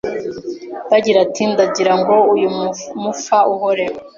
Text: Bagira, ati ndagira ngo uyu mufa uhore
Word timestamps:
Bagira, 0.91 1.17
ati 1.25 1.43
ndagira 1.51 1.93
ngo 1.99 2.15
uyu 2.33 2.49
mufa 3.03 3.37
uhore 3.53 3.85